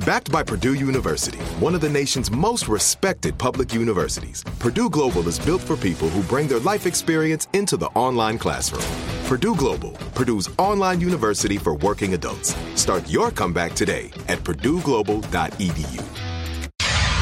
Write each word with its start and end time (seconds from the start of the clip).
Backed 0.00 0.30
by 0.32 0.42
Purdue 0.42 0.74
University, 0.74 1.38
one 1.60 1.74
of 1.74 1.80
the 1.80 1.88
nation's 1.88 2.30
most 2.30 2.66
respected 2.68 3.38
public 3.38 3.72
universities, 3.72 4.42
Purdue 4.58 4.90
Global 4.90 5.26
is 5.28 5.38
built 5.38 5.62
for 5.62 5.76
people 5.76 6.10
who 6.10 6.22
bring 6.24 6.48
their 6.48 6.58
life 6.58 6.84
experience 6.86 7.46
into 7.52 7.76
the 7.76 7.86
online 7.86 8.36
classroom. 8.36 8.84
Purdue 9.26 9.54
Global, 9.54 9.92
Purdue's 10.14 10.50
online 10.58 11.00
university 11.00 11.58
for 11.58 11.76
working 11.76 12.14
adults. 12.14 12.56
Start 12.74 13.08
your 13.08 13.30
comeback 13.30 13.74
today 13.74 14.10
at 14.28 14.38
purdueglobal.edu. 14.40 16.04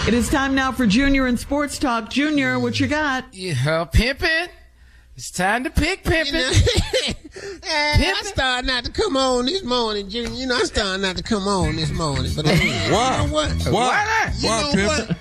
It 0.09 0.15
is 0.15 0.31
time 0.31 0.55
now 0.55 0.73
for 0.73 0.87
Junior 0.87 1.27
and 1.27 1.39
Sports 1.39 1.79
Talk. 1.79 2.11
Junior, 2.11 2.59
what 2.59 2.81
you 2.81 2.87
got? 2.89 3.27
Yeah, 3.33 3.85
pimping. 3.85 4.49
It's 5.15 5.31
time 5.31 5.63
to 5.65 5.71
pick 5.71 6.05
pimping. 6.05 6.35
I 7.65 8.21
started 8.25 8.67
not 8.67 8.85
to 8.87 8.91
come 8.91 9.15
on 9.17 9.45
this 9.47 9.63
morning, 9.63 10.09
Junior. 10.09 10.33
You 10.33 10.47
know, 10.47 10.57
I 10.57 10.63
started 10.65 11.03
not 11.03 11.17
to 11.19 11.23
come 11.23 11.47
on 11.47 11.77
this 11.77 11.91
morning. 11.91 12.33
But 12.35 12.47
anyway, 12.47 12.89
Why? 12.91 13.21
You 13.21 13.27
know 13.29 13.33
what? 13.35 13.53
Why? 13.71 14.33
You 14.39 14.49
Why, 14.49 14.63
know 14.63 14.73
pimping? 14.73 15.17
what? 15.17 15.19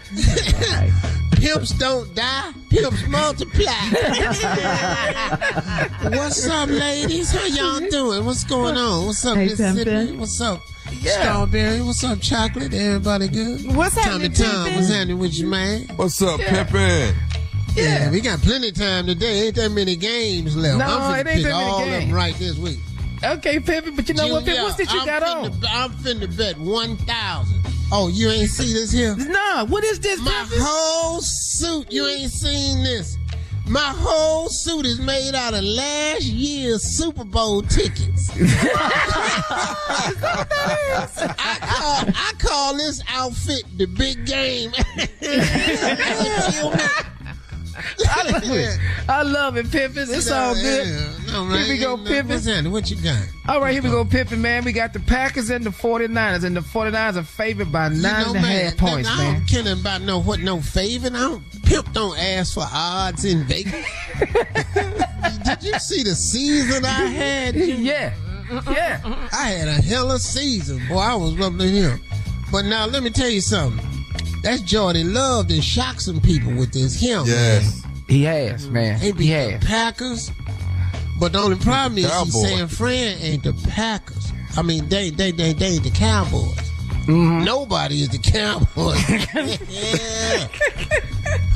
Pimps 1.42 1.72
don't 1.72 2.14
die. 2.16 2.52
Pimps 2.70 3.06
multiply. 3.08 3.74
What's 6.18 6.48
up, 6.48 6.70
ladies? 6.70 7.32
How 7.32 7.46
y'all 7.48 7.80
doing? 7.90 8.24
What's 8.26 8.44
going 8.46 8.78
on? 8.78 9.08
What's 9.08 9.26
up, 9.26 9.36
Hey, 9.38 9.46
Mississippi? 9.48 9.90
Pimpin'. 9.90 10.18
What's 10.20 10.40
up? 10.40 10.62
Strawberry. 11.02 11.82
What's 11.82 12.04
up, 12.04 12.22
chocolate? 12.22 12.72
Everybody 12.74 13.28
good? 13.28 13.76
What's 13.76 13.96
Tommy 13.96 14.30
Tom, 14.30 14.74
what's 14.76 14.90
happening 14.90 15.18
with 15.20 15.34
you, 15.38 15.48
man? 15.48 15.82
What's 15.96 16.22
up, 16.22 16.40
pimpin'? 16.40 17.14
Yeah, 17.76 18.12
we 18.12 18.20
got 18.22 18.40
plenty 18.42 18.70
of 18.70 18.76
time 18.76 19.06
today. 19.08 19.48
Ain't 19.48 19.56
that 19.56 19.70
many 19.70 19.96
games 19.96 20.56
left. 20.58 20.78
No, 20.80 20.86
I'm 20.86 21.02
finna 21.02 21.14
it 21.14 21.28
ain't 21.28 21.28
pick 21.28 21.44
that 21.44 21.52
many 21.52 21.64
all 21.70 21.80
of 21.84 21.90
them 21.90 22.00
games. 22.02 22.14
right 22.14 22.36
this 22.36 22.58
week. 22.58 22.80
Okay, 23.24 23.60
pimping, 23.60 23.96
but 23.96 24.08
you 24.10 24.16
know 24.16 24.28
what? 24.28 24.44
Junior, 24.46 24.64
What's 24.64 24.76
that 24.78 24.92
you 24.94 25.00
I'm 25.00 25.06
got 25.06 25.22
finna, 25.24 25.46
on? 25.46 25.66
I'm 25.70 25.92
finna 25.92 26.38
bet 26.38 26.58
1,000. 26.58 27.62
Oh, 27.94 28.08
you 28.08 28.30
ain't 28.30 28.50
see 28.50 28.74
this 28.74 28.92
here? 28.92 29.16
Nah, 29.30 29.66
what 29.66 29.84
is 29.84 30.00
this, 30.00 30.20
My 30.22 30.32
pimping? 30.32 30.60
whole 30.62 31.22
suit, 31.22 31.92
you 31.92 32.08
ain't 32.08 32.32
seen 32.32 32.84
this. 32.84 33.18
My 33.68 33.94
whole 33.96 34.50
suit 34.50 34.86
is 34.86 35.00
made 35.00 35.34
out 35.36 35.54
of 35.54 35.64
last 35.64 36.24
year's 36.24 36.84
Super 36.84 37.24
Bowl 37.24 37.62
tickets. 37.62 38.30
I 41.40 41.58
call 41.62 42.10
I 42.16 42.34
call 42.40 42.76
this 42.76 43.02
outfit 43.08 43.64
the 43.78 43.86
big 43.86 44.26
game. 44.26 44.72
I 47.78 48.32
love 48.32 48.44
it. 48.46 48.80
I 49.10 49.22
love 49.24 49.58
it, 49.58 49.72
pimping. 49.72 50.06
It's 50.10 50.30
all 50.32 50.54
good. 50.54 50.88
No, 51.28 51.46
Here 51.50 51.68
we 51.74 51.78
go. 51.78 51.96
What's 51.96 52.46
happening? 52.46 52.72
What 52.72 52.90
you 52.92 52.98
got? 52.98 53.26
All 53.48 53.62
right, 53.62 53.74
here 53.74 53.82
we 53.82 53.90
go, 53.90 54.04
pimping, 54.06 54.42
man. 54.42 54.64
We 54.64 54.72
got 54.74 54.94
the 54.94 55.00
Packers 55.00 55.50
and 55.50 55.64
the 55.66 55.70
49ers, 55.70 56.44
and 56.44 56.56
the 56.56 56.62
49ers 56.62 57.16
are 57.18 57.24
favored 57.24 57.72
by 57.72 57.88
You 57.90 58.02
nine 58.02 58.24
know, 58.24 58.34
and 58.36 58.38
a 58.38 58.48
half 58.48 58.78
points, 58.78 59.10
I 59.10 59.18
man. 59.18 59.34
don't 59.40 59.48
care 59.48 59.74
about 59.74 60.02
no 60.02 60.20
what 60.20 60.40
no 60.40 60.60
favor. 60.62 61.08
I 61.08 61.20
don't 61.20 61.64
pimp 61.64 61.92
don't 61.94 62.18
ask 62.20 62.54
for 62.54 62.66
odds 62.72 63.26
in 63.26 63.44
Vegas. 63.46 63.74
Did 65.46 65.64
you 65.64 65.74
see 65.80 66.04
the 66.04 66.16
season 66.16 66.86
I 66.86 66.90
had? 67.08 67.56
Yeah. 67.82 68.14
Yeah. 68.70 69.00
I 69.32 69.46
had 69.48 69.68
a 69.70 69.74
hell 69.82 70.10
of 70.12 70.18
a 70.18 70.20
season. 70.20 70.82
Boy, 70.90 70.98
I 70.98 71.16
was 71.16 71.38
rubbing 71.38 71.74
him. 71.74 72.02
But 72.52 72.66
now 72.66 72.86
let 72.86 73.02
me 73.02 73.10
tell 73.10 73.30
you 73.30 73.40
something. 73.40 73.86
That's 74.42 74.62
Jordan 74.62 75.14
Love 75.14 75.50
and 75.50 75.64
shocked 75.64 76.02
some 76.02 76.20
people 76.22 76.54
with 76.56 76.72
this 76.74 77.00
him. 77.00 77.24
Yes. 77.26 77.84
He 78.08 78.24
has, 78.24 78.68
man. 78.70 79.00
They 79.00 79.06
He 79.08 79.12
beat 79.12 79.28
the 79.28 79.52
has. 79.52 79.64
Packers. 79.66 80.32
But 81.20 81.34
the 81.34 81.40
only 81.40 81.58
problem 81.58 81.98
is 82.00 82.08
Cowboys. 82.10 82.34
he's 82.34 82.42
saying 82.44 82.68
Fran 82.68 83.18
ain't 83.22 83.44
the 83.44 83.54
Packers. 83.70 84.32
I 84.58 84.64
mean, 84.64 84.90
they 84.90 85.12
they 85.12 85.32
they 85.32 85.54
they 85.54 85.78
the 85.78 85.92
Cowboys. 85.92 86.58
Nobody 87.08 88.02
is 88.02 88.10
the 88.10 88.18
Cowboys. 88.18 89.00
yeah. 89.70 90.48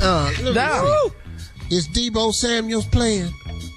Uh, 0.00 0.30
let 0.42 0.44
me 0.44 0.52
No. 0.54 1.10
Is 1.70 1.88
Deebo 1.88 2.32
Samuels 2.32 2.86
playing? 2.86 3.28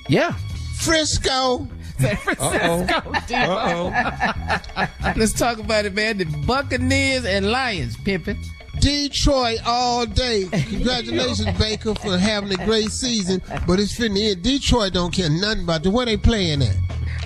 Yeah. 0.07 0.33
Frisco. 0.77 1.67
Uh-oh. 2.01 2.87
Uh-oh. 3.29 3.91
Let's 5.17 5.33
talk 5.33 5.59
about 5.59 5.85
it, 5.85 5.93
man. 5.93 6.17
The 6.17 6.25
Buccaneers 6.45 7.25
and 7.25 7.49
Lions, 7.51 7.97
pimping. 7.97 8.37
Detroit 8.79 9.59
all 9.65 10.05
day. 10.05 10.45
Congratulations, 10.51 11.45
Baker, 11.59 11.93
for 11.95 12.17
having 12.17 12.51
a 12.51 12.65
great 12.65 12.91
season. 12.91 13.41
But 13.67 13.79
it's 13.79 13.97
finna 13.97 14.31
end. 14.31 14.43
Detroit 14.43 14.93
don't 14.93 15.13
care 15.13 15.29
nothing 15.29 15.63
about 15.63 15.83
the 15.83 15.91
where 15.91 16.05
they 16.05 16.17
playing 16.17 16.61
at. 16.63 16.75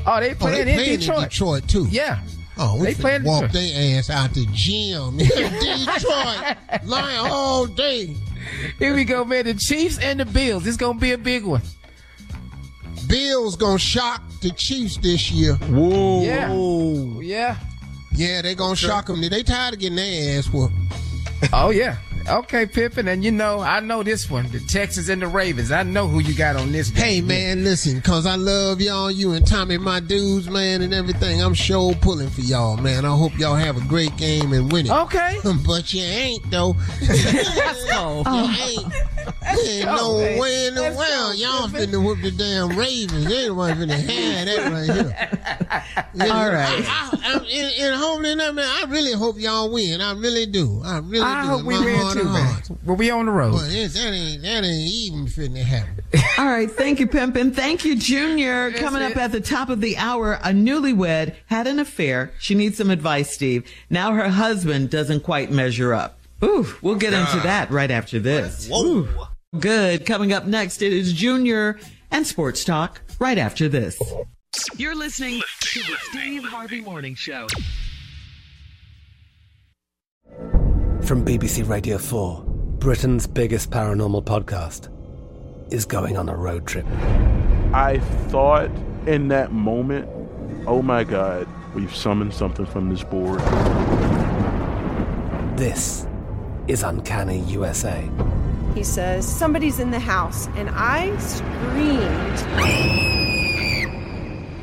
Oh, 0.06 0.20
they 0.20 0.34
playing, 0.34 0.36
Oh, 0.36 0.38
playing, 0.38 0.66
they 0.66 0.76
playing 0.76 0.94
in 0.94 1.00
Detroit. 1.00 1.24
in 1.24 1.30
Detroit 1.30 1.68
too. 1.70 1.88
Yeah. 1.90 2.20
Oh, 2.58 2.76
we 2.80 2.88
They 2.88 2.94
they 2.94 3.02
playing 3.02 3.24
walk 3.24 3.44
Detroit. 3.52 3.54
their 3.54 3.98
ass 4.00 4.10
out 4.10 4.34
the 4.34 4.46
gym. 4.52 5.20
In 5.20 5.28
Detroit, 5.28 6.84
Lions 6.86 7.28
all 7.32 7.66
day. 7.66 8.16
Here 8.80 8.94
we 8.94 9.06
go, 9.06 9.24
man. 9.26 9.46
The 9.46 9.54
Chiefs 9.54 9.98
and 10.00 10.20
the 10.20 10.26
Bills. 10.26 10.64
This 10.64 10.76
gonna 10.78 11.00
be 11.00 11.12
a 11.14 11.18
big 11.18 11.46
one. 11.46 11.62
Bills 13.08 13.56
gonna 13.56 13.80
shock 13.80 14.22
the 14.42 14.52
Chiefs 14.52 14.98
this 14.98 15.32
year. 15.32 15.56
Whoa. 15.56 16.22
Yeah. 16.24 16.54
Yeah. 17.22 17.58
Yeah, 18.16 18.42
they 18.44 18.54
gonna 18.56 18.76
shock 18.76 19.08
them. 19.08 19.22
They 19.22 19.44
tired 19.44 19.74
of 19.74 19.80
getting 19.80 19.96
their 19.96 20.38
ass 20.38 20.48
whooped. 20.48 20.74
Oh 21.52 21.72
yeah. 21.72 21.98
Okay, 22.30 22.66
Pimpin, 22.66 23.12
and 23.12 23.22
you 23.22 23.32
know, 23.32 23.60
I 23.60 23.82
know 23.82 24.02
this 24.02 24.30
one. 24.30 24.50
The 24.50 24.62
Texans 24.62 25.10
and 25.10 25.22
the 25.22 25.28
Ravens. 25.28 25.72
I 25.72 25.84
know 25.84 26.08
who 26.08 26.20
you 26.20 26.34
got 26.34 26.56
on 26.56 26.72
this. 26.72 26.90
Hey 26.90 27.16
game. 27.16 27.28
man, 27.28 27.64
listen, 27.66 28.00
cause 28.02 28.26
I 28.26 28.36
love 28.36 28.80
y'all, 28.80 29.12
you 29.12 29.34
and 29.34 29.46
Tommy, 29.46 29.78
my 29.78 30.00
dudes, 30.00 30.50
man, 30.50 30.82
and 30.82 30.94
everything. 30.94 31.44
I'm 31.44 31.54
sure 31.54 31.94
pulling 31.96 32.30
for 32.30 32.40
y'all, 32.40 32.78
man. 32.78 33.04
I 33.04 33.14
hope 33.14 33.38
y'all 33.38 33.56
have 33.56 33.76
a 33.76 33.86
great 33.88 34.16
game 34.16 34.54
and 34.54 34.72
win 34.72 34.86
it. 34.86 34.92
Okay. 34.92 35.40
But 35.66 35.94
you 35.94 36.02
ain't 36.02 36.50
though. 36.50 36.76
You 37.94 38.48
ain't. 38.62 38.94
You 39.56 39.70
ain't 39.70 39.86
no 39.86 40.18
man. 40.18 40.40
way 40.40 40.68
in 40.68 40.76
the 40.76 40.82
Let's 40.82 40.98
world 40.98 41.38
y'all, 41.38 41.60
y'all 41.62 41.68
finna 41.70 42.04
whoop 42.04 42.22
the 42.22 42.32
damn 42.32 42.78
Ravens. 42.78 43.26
They 43.26 43.46
the 43.46 43.54
one 43.54 43.76
finna 43.76 43.94
have 43.96 44.46
that 44.46 44.72
right 44.72 44.90
here. 45.06 45.30
Yeah, 46.16 46.26
All 46.26 46.48
right. 46.52 46.86
I, 46.88 47.10
I, 47.24 47.40
I, 47.40 47.44
in, 47.50 47.88
in 47.88 47.94
holding 48.00 48.40
up, 48.40 48.54
man, 48.54 48.66
I 48.68 48.86
really 48.88 49.14
hope 49.14 49.40
y'all 49.40 49.72
win. 49.74 50.00
I 50.00 50.14
really 50.14 50.46
do. 50.46 50.80
I 50.86 51.00
really 51.00 51.22
I 51.26 51.42
do. 51.42 51.48
hope 51.50 51.64
we 51.64 51.80
win 51.80 52.14
too, 52.14 52.24
man. 52.26 52.46
hearts. 52.46 52.72
Well, 52.86 52.96
we 52.98 53.10
on 53.10 53.26
the 53.26 53.32
road. 53.32 53.54
But 53.54 53.72
it's, 53.72 53.96
that 53.96 54.14
ain't 54.14 54.44
that 54.44 54.64
ain't 54.64 54.92
even 54.92 55.26
finna 55.26 55.64
happen. 55.64 56.04
All 56.38 56.46
right. 56.46 56.70
Thank 56.70 57.00
you, 57.00 57.08
Pimpin. 57.08 57.56
Thank 57.56 57.84
you, 57.84 57.96
Junior. 57.96 58.72
Coming 58.74 59.02
up 59.02 59.18
at 59.18 59.32
the 59.32 59.42
top 59.42 59.70
of 59.70 59.82
the 59.82 59.98
hour, 59.98 60.34
a 60.34 60.50
newlywed 60.50 61.34
had 61.48 61.66
an 61.66 61.80
affair. 61.80 62.32
She 62.38 62.54
needs 62.54 62.78
some 62.78 62.92
advice, 62.92 63.32
Steve. 63.34 63.68
Now 63.90 64.14
her 64.14 64.30
husband 64.30 64.92
doesn't 64.92 65.22
quite 65.22 65.50
measure 65.50 65.96
up. 65.96 66.20
Ooh, 66.44 66.68
we'll 66.84 66.96
get 66.96 67.14
into 67.14 67.40
that 67.42 67.72
right 67.72 67.90
after 67.90 68.20
this. 68.20 68.70
Ooh. 68.72 69.08
Good. 69.60 70.08
Coming 70.08 70.34
up 70.34 70.46
next, 70.48 70.82
it 70.82 70.92
is 70.92 71.14
Junior 71.14 71.80
and 72.10 72.26
Sports 72.26 72.64
Talk 72.64 73.02
right 73.20 73.38
after 73.38 73.70
this. 73.70 74.02
You're 74.78 74.96
listening 74.96 75.42
to 75.60 75.80
the 75.80 75.96
Steve 76.10 76.44
Harvey 76.44 76.82
Morning 76.82 77.14
Show. 77.14 77.48
From 81.04 81.24
BBC 81.24 81.68
Radio 81.70 82.00
4, 82.00 82.44
Britain's 82.80 83.28
biggest 83.28 83.70
paranormal 83.70 84.24
podcast 84.24 84.90
is 85.72 85.86
going 85.86 86.18
on 86.18 86.30
a 86.30 86.36
road 86.36 86.66
trip. 86.66 86.88
I 87.74 88.00
thought 88.30 88.72
in 89.06 89.28
that 89.28 89.52
moment, 89.52 90.10
oh 90.66 90.82
my 90.82 91.04
God, 91.04 91.48
we've 91.76 91.96
summoned 91.96 92.34
something 92.34 92.66
from 92.66 92.90
this 92.90 93.04
board. 93.04 93.40
This 95.58 96.08
is 96.68 96.82
Uncanny 96.82 97.42
USA. 97.42 98.10
He 98.74 98.84
says, 98.84 99.28
Somebody's 99.28 99.80
in 99.80 99.92
the 99.92 100.00
house, 100.00 100.48
and 100.56 100.70
I 100.72 101.16
screamed. 101.18 102.40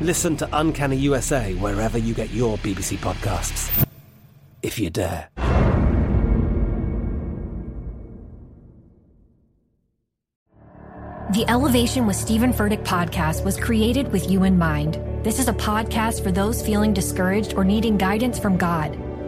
Listen 0.01 0.35
to 0.37 0.49
Uncanny 0.51 0.97
USA 0.97 1.53
wherever 1.55 1.97
you 1.97 2.13
get 2.13 2.31
your 2.31 2.57
BBC 2.57 2.97
podcasts, 2.97 3.87
if 4.61 4.79
you 4.79 4.89
dare. 4.89 5.29
The 11.31 11.45
Elevation 11.47 12.07
with 12.07 12.17
Stephen 12.17 12.51
Furtick 12.51 12.83
podcast 12.83 13.45
was 13.45 13.57
created 13.57 14.11
with 14.11 14.29
you 14.29 14.43
in 14.43 14.57
mind. 14.57 14.99
This 15.23 15.39
is 15.39 15.47
a 15.47 15.53
podcast 15.53 16.21
for 16.23 16.29
those 16.29 16.61
feeling 16.61 16.93
discouraged 16.93 17.53
or 17.53 17.63
needing 17.63 17.95
guidance 17.95 18.37
from 18.37 18.57
God. 18.57 18.97